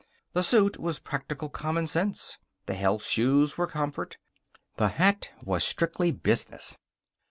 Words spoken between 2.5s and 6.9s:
The health shoes were comfort. The hat was strictly business.